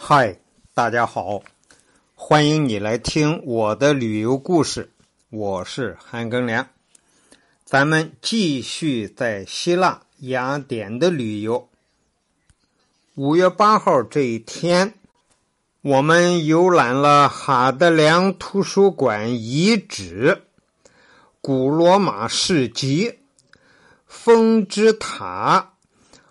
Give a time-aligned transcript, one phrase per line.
[0.00, 0.38] 嗨，
[0.74, 1.42] 大家好，
[2.14, 4.92] 欢迎你来听我的旅游故事。
[5.28, 6.66] 我是韩庚良，
[7.64, 11.68] 咱们继续在希腊雅典的旅游。
[13.16, 14.94] 五月八号这一天，
[15.82, 20.44] 我们游览了哈德良图书馆遗址、
[21.42, 23.18] 古罗马市集、
[24.06, 25.72] 风之塔、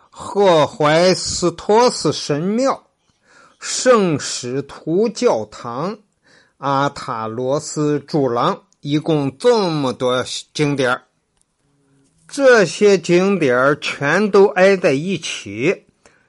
[0.10, 2.87] 赫怀斯托斯神庙。
[3.60, 5.98] 圣使徒教堂、
[6.58, 11.02] 阿塔罗斯柱廊，一共这么多景点
[12.28, 15.86] 这些景点全都挨在一起，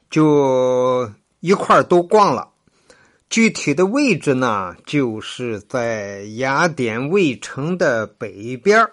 [0.09, 2.51] 就一块都逛了。
[3.29, 8.88] 具体的位置呢，就是在雅典卫城的北边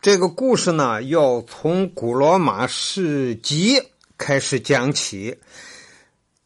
[0.00, 3.82] 这个故事呢，要从古罗马市集
[4.16, 5.38] 开始讲起。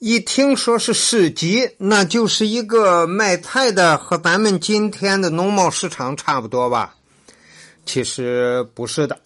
[0.09, 6.95] 一听说是市集，那就是一个卖菜的，和咱们今天的农贸市场差不多吧？
[7.85, 9.19] 其实不是的，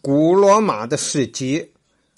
[0.00, 1.70] 古罗马的市集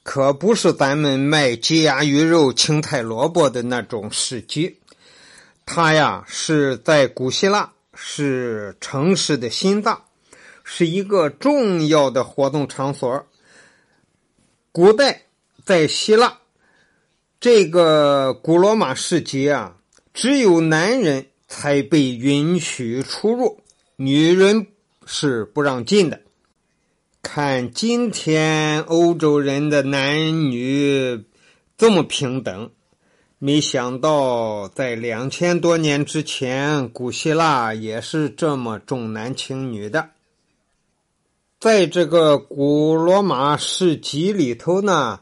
[0.04, 4.78] 可不是咱们卖鸡鸭鱼肉、青菜萝卜的那种市集，
[5.66, 10.00] 它呀是在古希腊，是城市的心脏，
[10.62, 13.26] 是一个重要的活动场所。
[14.70, 15.22] 古代
[15.64, 16.38] 在希腊。
[17.40, 19.76] 这个古罗马市集啊，
[20.12, 23.60] 只有男人才被允许出入，
[23.94, 24.66] 女人
[25.06, 26.20] 是不让进的。
[27.22, 31.26] 看今天欧洲人的男女
[31.76, 32.72] 这么平等，
[33.38, 40.10] 没想到在两千多年之前，古希腊也是这么重男轻女的。
[41.60, 45.20] 在这个古罗马市集里头呢。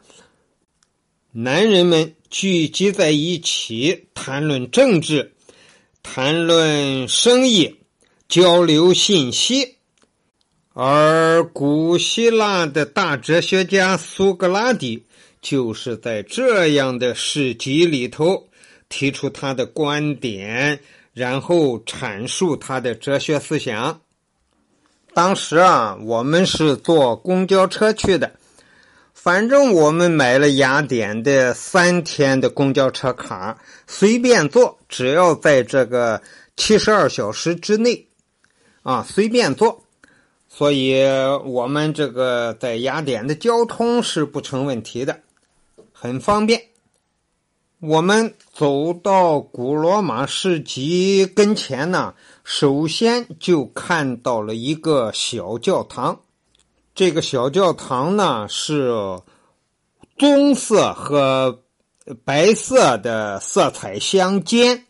[1.39, 5.35] 男人们聚集在一起谈论政治，
[6.03, 7.77] 谈论生意，
[8.27, 9.77] 交流信息。
[10.73, 15.05] 而古希腊的大哲学家苏格拉底
[15.43, 18.49] 就是在这样的市集里头
[18.89, 20.81] 提出他的观点，
[21.13, 24.01] 然后阐述他的哲学思想。
[25.13, 28.36] 当时啊，我们是坐公交车去的。
[29.27, 36.23] 反正我们买了雅典的三天的公交车卡，随便坐，只要在这个
[36.57, 38.07] 七十二小时之内，
[38.85, 39.83] 啊，随便坐。
[40.49, 41.03] 所以，
[41.45, 45.19] 我们这个在雅典的交通是不成问题的，
[45.91, 46.63] 很方便。
[47.81, 56.21] 我们走到古罗马市集跟前呢，首先就看到了一个小教堂。
[56.97, 58.91] 这个小教堂呢是
[60.17, 61.63] 棕色和
[62.25, 64.87] 白色的色彩相间，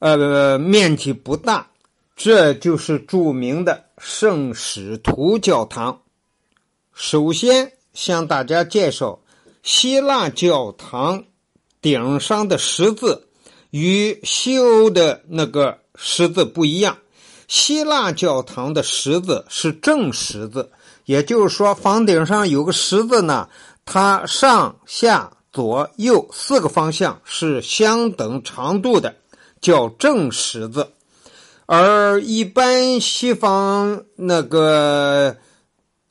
[0.00, 1.70] 呃，面积不大。
[2.14, 6.02] 这就是著名的圣使徒教堂。
[6.92, 9.18] 首先向大家介绍，
[9.62, 11.24] 希腊教堂
[11.80, 13.28] 顶上的十字
[13.70, 16.98] 与西欧的那个十字不一样。
[17.48, 20.70] 希腊教堂的十字是正十字。
[21.04, 23.48] 也就是说，房顶上有个十字呢，
[23.84, 29.16] 它上下左右四个方向是相等长度的，
[29.60, 30.90] 叫正十字。
[31.66, 35.36] 而一般西方那个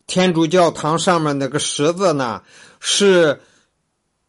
[0.08, 2.42] 天主教堂上面那个十字呢，
[2.80, 3.42] 是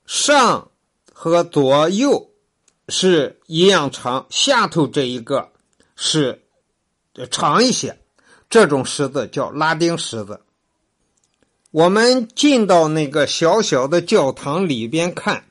[0.06, 0.70] 上
[1.12, 2.30] 和左右
[2.88, 5.48] 是一样长，下头这一个
[5.96, 6.42] 是
[7.30, 7.98] 长一些。
[8.50, 10.40] 这种十字叫拉丁十字。
[11.74, 15.42] 我们进到那个小小的教堂里边看，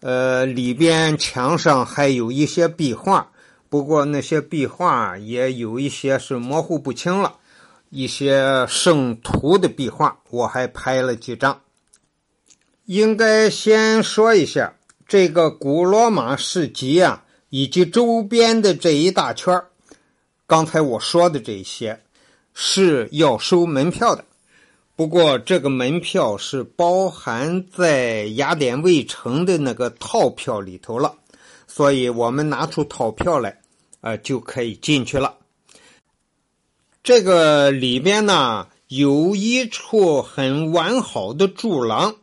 [0.00, 3.30] 呃，里边墙上还有一些壁画，
[3.68, 7.36] 不过那些壁画也有一些是模糊不清了。
[7.90, 11.60] 一些圣徒的壁画，我还拍了几张。
[12.86, 14.72] 应该先说一下
[15.06, 19.62] 这个古罗马市集啊，以及周边的这一大圈
[20.46, 22.00] 刚才我说的这些
[22.54, 24.24] 是要收门票的。
[24.98, 31.14] 不过，这个门票是包含在雅典卫城的那个套票里头了，
[31.68, 33.60] 所以我们拿出套票来，
[34.00, 35.36] 呃，就可以进去了。
[37.04, 42.16] 这个里边呢，有一处很完好的柱廊，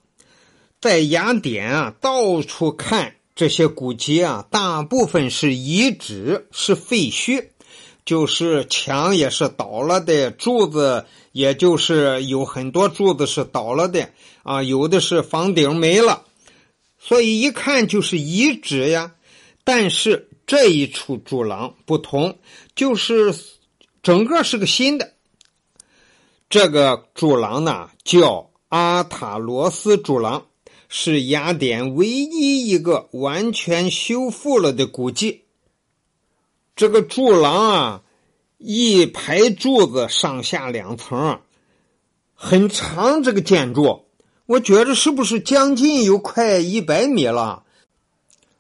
[0.82, 7.52] 在雅典啊，到处看这些古迹啊，大部分是遗址，是废墟。
[8.06, 14.10] 就是墙也是倒了的，柱子也就是有很多柱子是倒了的
[14.44, 16.24] 啊，有的是房顶没了，
[17.00, 19.14] 所以一看就是遗址呀。
[19.64, 22.38] 但是这一处柱廊不同，
[22.76, 23.34] 就是
[24.04, 25.14] 整个是个新的。
[26.48, 30.46] 这个柱廊呢，叫阿塔罗斯柱廊，
[30.88, 35.45] 是雅典唯一一个完全修复了的古迹。
[36.76, 38.02] 这个柱廊啊，
[38.58, 41.40] 一排柱子上下两层，
[42.34, 43.24] 很长。
[43.24, 44.06] 这个建筑，
[44.46, 47.64] 我觉着是不是将近有快一百米了？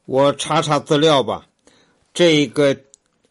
[0.05, 1.47] 我查查资料吧。
[2.13, 2.77] 这个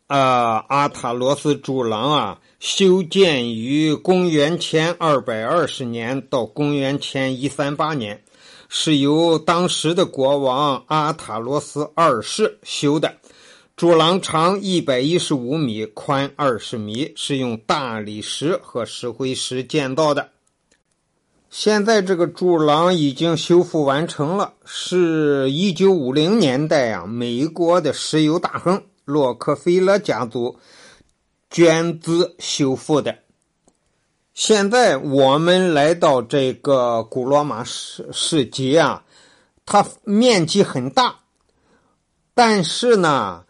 [0.06, 2.40] 啊，阿塔罗斯柱廊啊。
[2.60, 8.22] 修建于公元前二百二十年到公元前一三八年，
[8.70, 13.18] 是由当时的国王阿塔罗斯二世修的。
[13.76, 20.30] 柱廊长一百一十五米，宽二十米，是用大理石和石灰石建造的。
[21.50, 30.56] 现在这个柱廊已经修复完成了，是一九五零年代啊，美国的石油大亨洛克菲勒家族。
[31.50, 33.16] 捐资修复的。
[34.32, 39.04] 现在我们来到这个古罗马市市集啊，
[39.64, 41.20] 它面积很大，
[42.34, 43.44] 但是呢，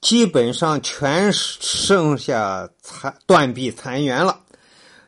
[0.00, 4.40] 基本上全剩下残断壁残垣了，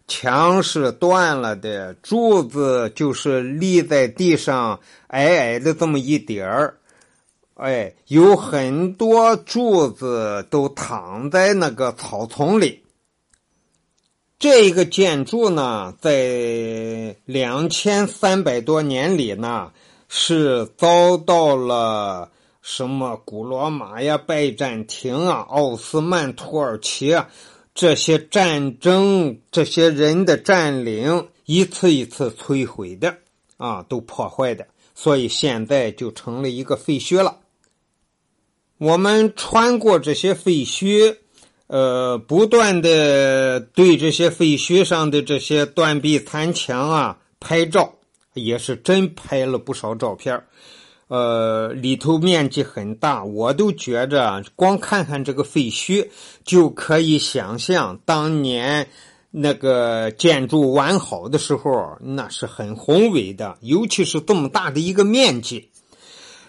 [0.06, 6.78] 墙是断了的，柱子就是立在地上矮矮的这么一点儿。
[7.54, 12.82] 哎，有很多柱子都躺在那个草丛里。
[14.38, 19.70] 这个建筑呢，在两千三百多年里呢，
[20.08, 22.30] 是遭到了
[22.62, 27.28] 什么古罗马呀、拜占庭啊、奥斯曼土耳其啊
[27.74, 33.16] 这些战争、这些人的占领，一次一次摧毁的
[33.56, 34.64] 啊，都破坏的，
[34.94, 37.36] 所以现在就成了一个废墟了。
[38.78, 41.16] 我们穿过这些废墟，
[41.66, 47.94] 呃，不断的对这些废墟上的这些断壁残墙啊拍照，
[48.34, 50.40] 也是真拍了不少照片
[51.12, 56.08] 呃，里头面积很大，我都觉着光看看这个废墟
[56.42, 58.88] 就可以想象当年
[59.30, 65.68] 那个建筑完好的时候，那是很宏伟的，尤其是这么大的一个面积。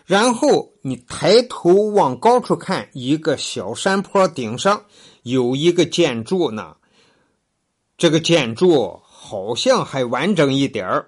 [0.05, 4.83] 然后你抬头往高处看，一个小山坡顶上
[5.23, 6.77] 有一个建筑呢。
[7.97, 11.03] 这个建筑好像还完整一点，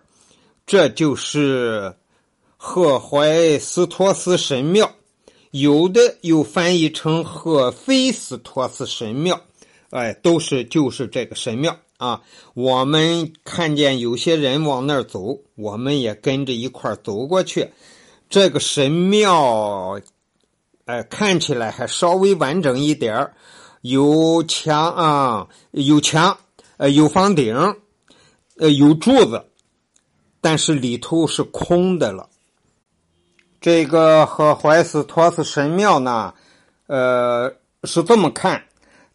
[0.66, 1.96] 这就是
[2.67, 4.91] 赫怀斯托斯神庙，
[5.51, 9.39] 有的又翻译成赫菲斯托斯神庙，
[9.91, 12.23] 哎，都是就是这个神庙啊。
[12.56, 17.69] 我们看见有些人往那儿走，我们也跟着一块儿走过去。
[18.29, 20.01] 这个神庙，
[20.85, 23.35] 哎，看起来还稍微完整一点儿
[23.81, 26.35] 有墙啊，有墙，
[26.77, 27.56] 呃，有房顶，
[28.57, 29.45] 呃，有柱子，
[30.41, 32.27] 但是里头是空的了。
[33.65, 36.35] 这个和怀斯托斯神庙呢，
[36.85, 37.51] 呃，
[37.83, 38.63] 是这么看，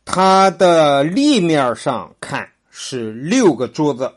[0.04, 4.12] 它的立面上看是六个柱子，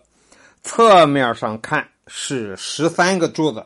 [0.64, 3.64] 侧面上看是十三个柱子。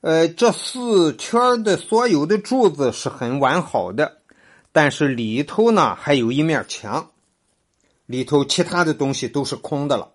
[0.00, 4.16] 呃，这四圈的所有的柱子是很完好的，
[4.72, 7.08] 但是里头呢还有一面墙，
[8.06, 10.08] 里头其他的东西都是空的了。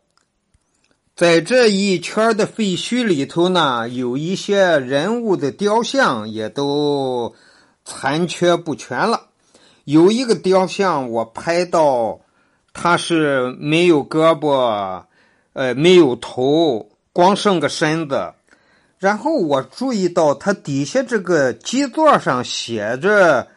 [1.20, 7.36] 在这一圈的废墟里头呢，有一些人物的雕像也都
[7.84, 9.24] 残缺不全了。
[9.84, 12.22] 有一个雕像我拍到，
[12.72, 15.04] 他是没有胳膊，
[15.52, 18.32] 呃，没有头，光剩个身子。
[18.98, 23.50] 然后我注意到，它底下这个基座上写着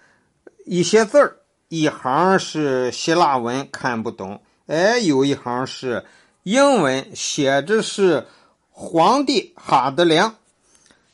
[0.66, 1.36] 一些字儿，
[1.68, 4.42] 一行是希腊文，看不懂。
[4.66, 6.04] 哎，有一行是
[6.44, 8.26] 英文，写着是
[8.70, 10.36] 皇帝哈德良。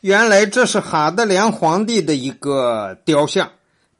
[0.00, 3.50] 原来这是哈德良皇帝的一个雕像，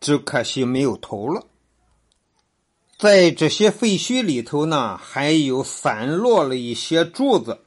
[0.00, 1.44] 只可惜没有头了。
[2.96, 7.58] 在这些废墟里头呢，还有散落了一些柱子。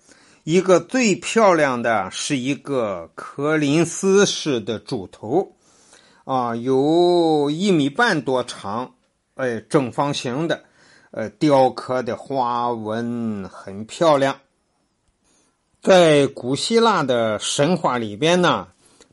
[0.43, 5.55] 一个最漂亮的是一个柯林斯式的柱头，
[6.25, 8.95] 啊，有一米半多长，
[9.35, 10.63] 哎，正方形的，
[11.11, 14.39] 呃，雕刻的花纹很漂亮。
[15.81, 18.67] 在古希腊的神话里边呢，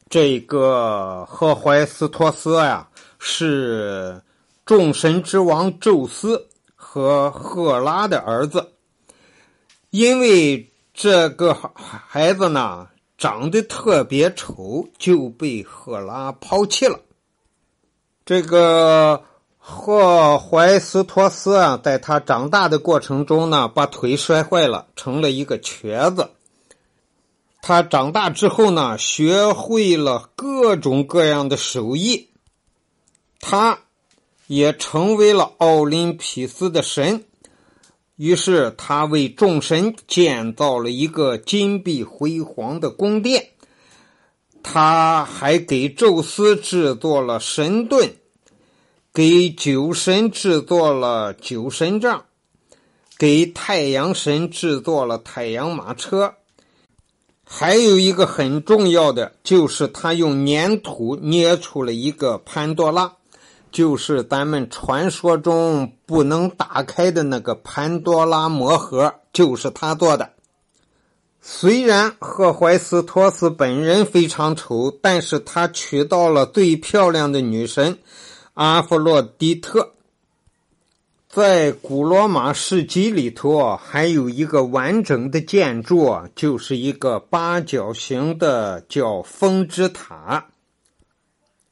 [0.08, 2.88] 这个赫淮斯托斯呀，
[3.18, 4.22] 是
[4.64, 8.72] 众神之王宙斯和赫拉的儿子，
[9.90, 10.72] 因为。
[11.00, 16.98] 这个孩子呢，长得特别丑，就被赫拉抛弃了。
[18.24, 19.22] 这个
[19.70, 26.30] 赫淮斯托斯啊，在他长大的过程中呢，把腿摔坏了，成了一个瘸子。
[27.60, 32.30] 他长大之后呢，学会了各种各样的手艺，
[33.40, 33.80] 他
[34.46, 37.24] 也成为了奥林匹斯的神。
[38.16, 43.50] 于是，他为众神建造了一个金碧辉煌的宫殿。
[44.62, 48.16] 他还给宙斯制作了神盾，
[49.18, 52.26] 给酒神制作了酒神杖，
[53.18, 56.34] 给太阳神制作了太阳马车。
[57.44, 63.14] 还有一个很重要的，就是他用粘土捏出了一个潘多拉，
[63.72, 70.30] 就是咱们传说中不能打开的那个潘多拉魔盒，就是他做的。
[71.42, 77.98] 虽然赫淮斯托斯本人非常丑，但是他娶到了最漂亮的女神
[78.58, 79.92] 阿弗洛狄特。
[81.28, 90.44] 在古罗马市集里头，还有一个完整的建筑，就是一个八角形的，叫风之塔。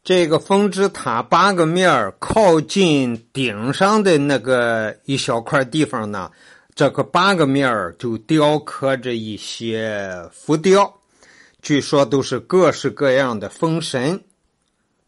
[0.04, 6.30] 这个风之塔八个面靠近顶上的那个一小块地方呢，
[6.76, 11.00] 这个八个面就雕刻着一些浮雕，
[11.60, 14.22] 据说都是各式各样的风神。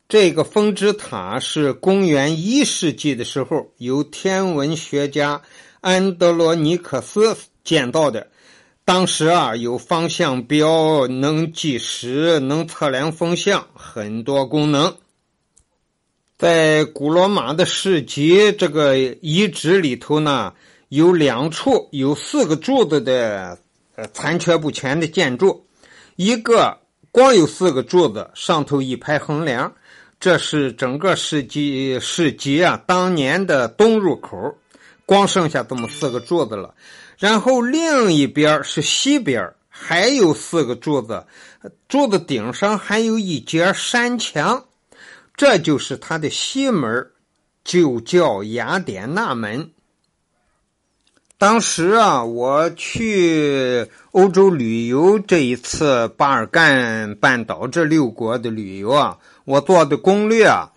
[0.09, 5.43] 这个风之塔是公元一世纪的时候由天文学家
[5.83, 8.29] 安德罗尼克斯建造的。
[8.87, 14.97] 当时啊，有方向标，能计时，能测量风向，很多功能。
[16.39, 20.55] 在古罗马的市集这个遗址里头呢，
[20.89, 23.59] 有两处有四个柱子的
[23.95, 25.67] 呃残缺不全的建筑，
[26.17, 26.79] 一个
[27.11, 29.71] 光有四个柱子，上头一排横梁。
[30.21, 34.59] 这是整个市集市集啊，当年的东入口，
[35.07, 36.75] 光剩下这么四个柱子了。
[37.19, 41.25] 然后另一边是西边，还有四个柱子，
[41.89, 44.65] 柱子顶上还有一节山墙，
[45.37, 47.07] 这就是它的西门，
[47.63, 49.71] 就叫雅典娜门。
[51.39, 59.17] 当时啊，我去欧洲旅游，这一次巴尔干半岛这六国的旅游啊。
[59.49, 60.71] 我做的攻略啊，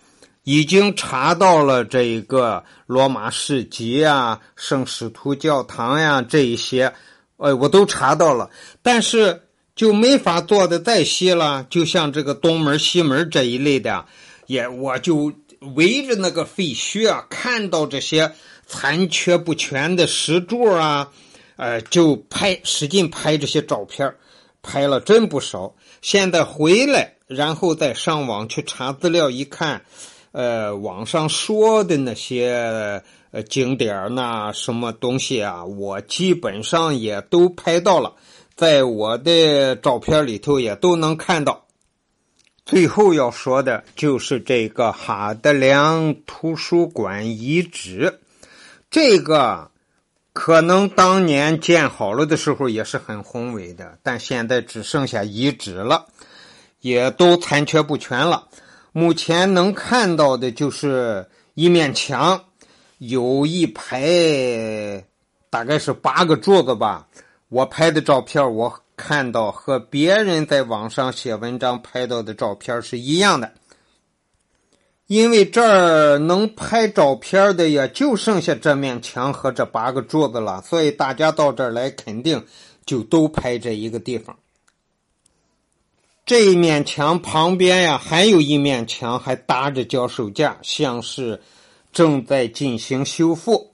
[0.44, 6.94] 已经查到了这一个罗马市集啊、圣使徒教堂呀这一些，
[7.36, 8.48] 呃，我都查到了，
[8.80, 9.42] 但是
[9.76, 11.66] 就没法做的再细了。
[11.68, 14.06] 就像这个东门、西门这一类的，
[14.46, 15.30] 也我就
[15.74, 18.32] 围着那个废墟啊，看到这些
[18.66, 21.10] 残缺不全的石柱啊，
[21.56, 24.14] 呃，就拍，使劲拍这些照片，
[24.62, 25.74] 拍了真不少。
[26.00, 27.16] 现在回来。
[27.34, 29.82] 然后再上网去查资料，一看，
[30.32, 38.14] 呃，网上说的那些呃景点呐，什么东西啊，我基本上也都拍到了，
[38.54, 41.66] 在我的照片里头也都能看到。
[42.64, 48.20] 最后要说的就是这个哈德良图书馆遗址，
[48.88, 49.70] 这个
[50.32, 56.06] 可能当年建好了的时候也是很宏伟的，但现在只剩下遗址了。
[56.82, 58.48] 也都残缺不全了。
[58.92, 62.44] 目前能看到的就是一面墙，
[62.98, 65.02] 有一排，
[65.48, 67.08] 大概是八个柱子吧。
[67.48, 73.52] 我拍的照片，我看到和别人在网上写文章拍到的照片是一样的。
[75.06, 82.44] 因为这儿能拍照片的也就剩下这面墙和这八个柱子了，所以大家到这儿来肯定
[82.86, 84.36] 就都拍这一个地方。
[86.24, 91.42] 这一面墙旁边呀，还有一面墙，还搭着脚手架，像是
[91.92, 93.72] 正在进行修复。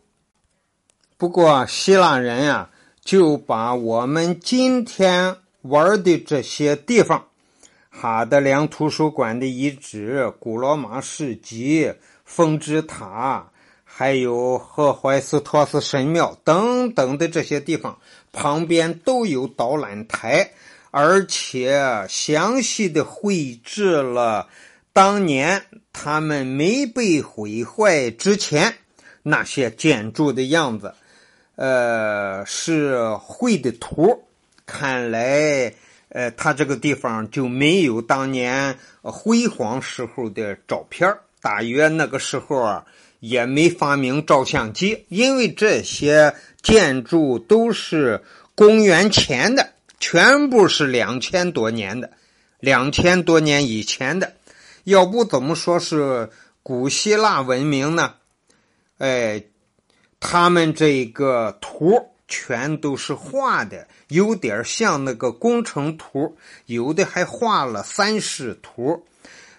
[1.18, 2.70] 不过希腊人呀，
[3.04, 7.26] 就把我们今天玩的这些地方——
[7.90, 11.92] 哈德良图书馆的遗址、古罗马市集、
[12.24, 13.50] 风之塔，
[13.84, 17.98] 还有赫淮斯托斯神庙等等的这些地方，
[18.32, 20.50] 旁边都有导览台。
[21.00, 24.48] 而且详细的绘制了
[24.92, 25.62] 当年
[25.92, 28.74] 他们没被毁坏之前
[29.22, 30.92] 那些建筑的样子，
[31.54, 34.24] 呃，是绘的图。
[34.66, 35.72] 看来，
[36.08, 42.84] 呃，他这个地方就没有当年辉煌时候的照片大约那个时候啊，
[43.20, 48.20] 也没发明照相机，因为这些建筑都是
[48.56, 49.74] 公元前的。
[50.00, 52.10] 全部是两千多年的，
[52.60, 54.34] 两千多年以前的。
[54.84, 56.30] 要不怎么说是
[56.62, 58.14] 古希腊文明呢？
[58.98, 59.42] 哎，
[60.18, 66.36] 他们这个图全都是画的，有点像那个工程图，
[66.66, 69.06] 有的还画了三视图，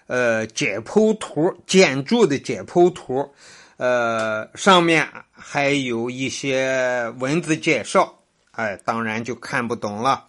[0.06, 3.32] 呃，解剖图，建筑的解剖图，
[3.76, 8.18] 呃，上面还有一些文字介绍，
[8.50, 10.26] 哎，当然就看不懂了，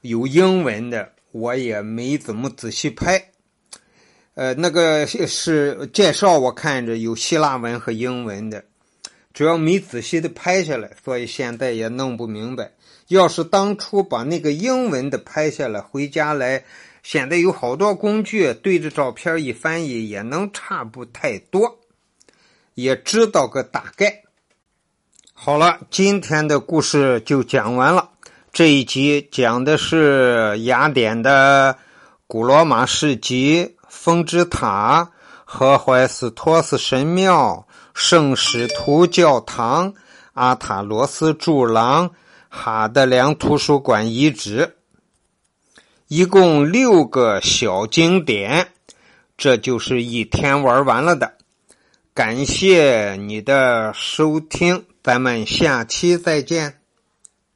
[0.00, 3.30] 有英文的，我也没怎么仔细拍。
[4.34, 8.64] 呃，那个是介绍，我看着有希腊文和英文的，
[9.34, 12.70] 主要没仔细的拍下来，所以现在也弄不明白。
[13.08, 16.64] 要是当初把那个英文的拍下来，回家来，
[17.02, 21.80] 现在有好多工具，对着照片一翻译，也能差不太多，
[22.74, 24.22] 也知道个大概。
[25.32, 28.10] 好了，今天的故事就讲完了。
[28.52, 31.76] 这一集讲的是雅典的
[32.26, 33.74] 古罗马市集。
[33.90, 35.10] 风之塔、
[35.44, 39.92] 和怀斯托斯神庙、圣使徒教堂、
[40.34, 42.10] 阿塔罗斯柱廊、
[42.48, 44.76] 哈德良图书馆遗址，
[46.06, 48.68] 一共六个小景点，
[49.38, 51.32] 这就是一天玩完了的。
[52.12, 56.77] 感谢你的收听，咱们下期再见。